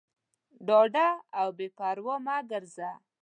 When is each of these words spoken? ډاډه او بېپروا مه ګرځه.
ډاډه 0.67 1.07
او 1.39 1.47
بېپروا 1.57 2.15
مه 2.25 2.35
ګرځه. 2.51 2.89